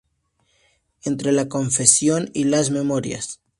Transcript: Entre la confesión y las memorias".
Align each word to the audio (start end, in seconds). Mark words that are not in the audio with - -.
Entre 1.03 1.31
la 1.31 1.47
confesión 1.47 2.31
y 2.33 2.45
las 2.45 2.71
memorias". 2.71 3.39